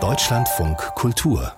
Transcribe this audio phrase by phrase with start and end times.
[0.00, 1.52] Deutschlandfunk Kultur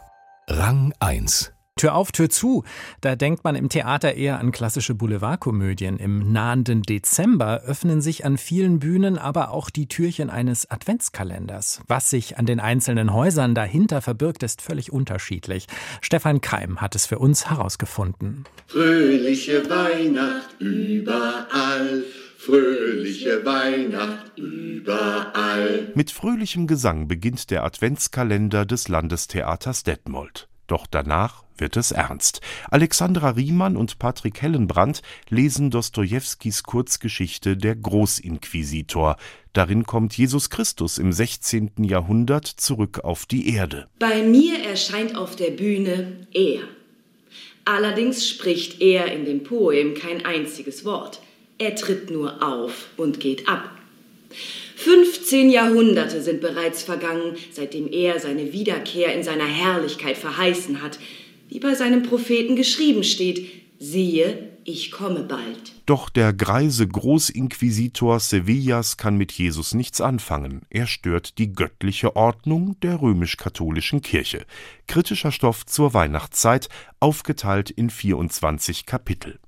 [0.47, 2.63] Rang 1 Tür auf, Tür zu.
[3.01, 5.99] Da denkt man im Theater eher an klassische Boulevardkomödien.
[5.99, 11.81] Im nahenden Dezember öffnen sich an vielen Bühnen aber auch die Türchen eines Adventskalenders.
[11.87, 15.67] Was sich an den einzelnen Häusern dahinter verbirgt, ist völlig unterschiedlich.
[16.03, 18.45] Stefan Keim hat es für uns herausgefunden.
[18.67, 21.56] Fröhliche Weihnacht überall.
[22.47, 25.91] Fröhliche Weihnacht überall.
[25.97, 30.47] Mit fröhlichem Gesang beginnt der Adventskalender des Landestheaters Detmold.
[30.69, 32.41] Doch danach wird es ernst.
[32.71, 39.17] Alexandra Riemann und Patrick Hellenbrand lesen Dostojewskis Kurzgeschichte Der Großinquisitor.
[39.53, 41.73] Darin kommt Jesus Christus im 16.
[41.83, 43.89] Jahrhundert zurück auf die Erde.
[43.99, 46.61] Bei mir erscheint auf der Bühne er.
[47.65, 51.21] Allerdings spricht er in dem Poem kein einziges Wort.
[51.59, 53.71] Er tritt nur auf und geht ab.
[54.77, 60.99] 15 Jahrhunderte sind bereits vergangen, seitdem er seine Wiederkehr in seiner Herrlichkeit verheißen hat,
[61.49, 63.47] wie bei seinem Propheten geschrieben steht,
[63.79, 65.73] siehe, ich komme bald.
[65.87, 70.63] Doch der greise Großinquisitor Sevillas kann mit Jesus nichts anfangen.
[70.71, 74.45] Er stört die göttliche Ordnung der römisch-katholischen Kirche.
[74.89, 79.39] Kritischer Stoff zur Weihnachtszeit, aufgeteilt in 24 Kapitel.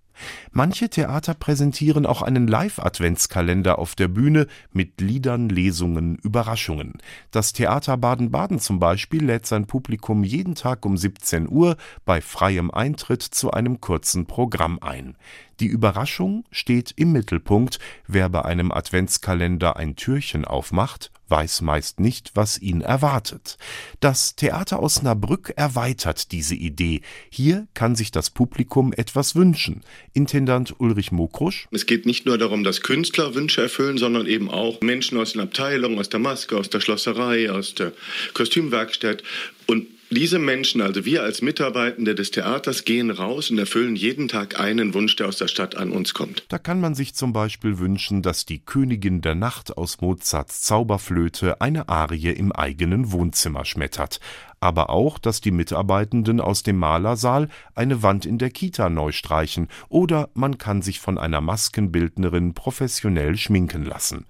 [0.51, 6.95] Manche Theater präsentieren auch einen Live-Adventskalender auf der Bühne mit Liedern, Lesungen, Überraschungen.
[7.31, 12.71] Das Theater Baden-Baden zum Beispiel lädt sein Publikum jeden Tag um 17 Uhr bei freiem
[12.71, 15.17] Eintritt zu einem kurzen Programm ein.
[15.61, 17.79] Die Überraschung steht im Mittelpunkt.
[18.07, 23.59] Wer bei einem Adventskalender ein Türchen aufmacht, weiß meist nicht, was ihn erwartet.
[24.01, 27.03] Das Theater Osnabrück erweitert diese Idee.
[27.31, 29.83] Hier kann sich das Publikum etwas wünschen.
[30.13, 31.69] Intendant Ulrich Mokrusch.
[31.71, 35.41] Es geht nicht nur darum, dass Künstler Wünsche erfüllen, sondern eben auch Menschen aus den
[35.41, 37.93] Abteilungen, aus der Maske, aus der Schlosserei, aus der
[38.35, 39.23] Kostümwerkstatt
[39.67, 44.59] und diese Menschen, also wir als Mitarbeitende des Theaters, gehen raus und erfüllen jeden Tag
[44.59, 46.45] einen Wunsch, der aus der Stadt an uns kommt.
[46.49, 51.61] Da kann man sich zum Beispiel wünschen, dass die Königin der Nacht aus Mozarts Zauberflöte
[51.61, 54.21] eine Arie im eigenen Wohnzimmer schmettert.
[54.61, 59.69] Aber auch, dass die Mitarbeitenden aus dem Malersaal eine Wand in der Kita neu streichen
[59.89, 64.27] oder man kann sich von einer Maskenbildnerin professionell schminken lassen.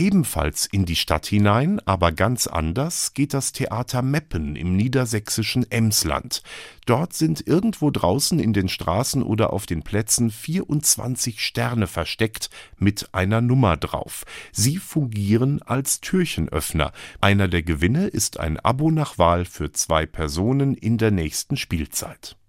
[0.00, 6.42] Ebenfalls in die Stadt hinein, aber ganz anders, geht das Theater Meppen im niedersächsischen Emsland.
[6.86, 13.12] Dort sind irgendwo draußen in den Straßen oder auf den Plätzen 24 Sterne versteckt mit
[13.12, 14.24] einer Nummer drauf.
[14.52, 16.92] Sie fungieren als Türchenöffner.
[17.20, 22.39] Einer der Gewinne ist ein Abo nach Wahl für zwei Personen in der nächsten Spielzeit.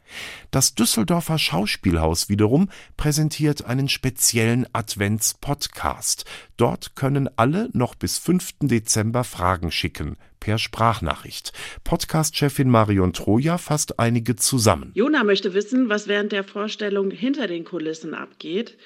[0.52, 6.26] Das Düsseldorfer Schauspielhaus wiederum präsentiert einen speziellen Advents-Podcast.
[6.58, 8.54] Dort können alle noch bis 5.
[8.64, 11.54] Dezember Fragen schicken, per Sprachnachricht.
[11.84, 14.92] Podcast-Chefin Marion Troja fasst einige zusammen.
[14.94, 18.78] Jona möchte wissen, was während der Vorstellung hinter den Kulissen abgeht.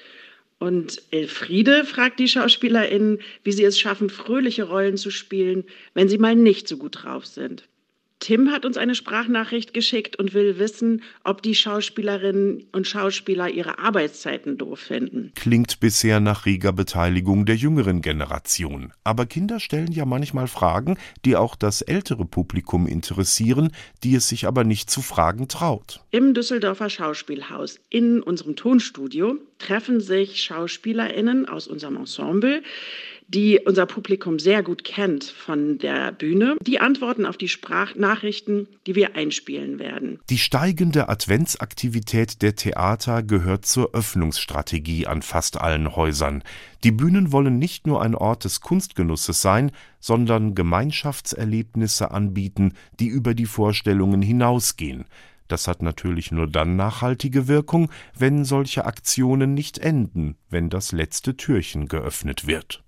[0.58, 6.18] Und Elfriede fragt die SchauspielerInnen, wie sie es schaffen, fröhliche Rollen zu spielen, wenn sie
[6.18, 7.68] mal nicht so gut drauf sind.
[8.26, 13.78] Tim hat uns eine Sprachnachricht geschickt und will wissen, ob die Schauspielerinnen und Schauspieler ihre
[13.78, 15.32] Arbeitszeiten doof finden.
[15.36, 18.92] Klingt bisher nach reger Beteiligung der jüngeren Generation.
[19.04, 23.72] Aber Kinder stellen ja manchmal Fragen, die auch das ältere Publikum interessieren,
[24.04, 26.00] die es sich aber nicht zu fragen traut.
[26.10, 32.64] Im Düsseldorfer Schauspielhaus in unserem Tonstudio treffen sich Schauspielerinnen aus unserem Ensemble,
[33.28, 36.58] die unser Publikum sehr gut kennt von der Bühne.
[36.62, 37.48] Die antworten auf die
[38.16, 40.20] Sprachnachrichten, die wir einspielen werden.
[40.30, 46.44] Die steigende Adventsaktivität der Theater gehört zur Öffnungsstrategie an fast allen Häusern.
[46.84, 53.34] Die Bühnen wollen nicht nur ein Ort des Kunstgenusses sein, sondern Gemeinschaftserlebnisse anbieten, die über
[53.34, 55.06] die Vorstellungen hinausgehen.
[55.48, 61.38] Das hat natürlich nur dann nachhaltige Wirkung, wenn solche Aktionen nicht enden, wenn das letzte
[61.38, 62.85] Türchen geöffnet wird.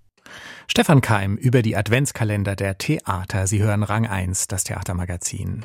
[0.66, 3.46] Stefan Keim über die Adventskalender der Theater.
[3.46, 5.64] Sie hören Rang 1, das Theatermagazin.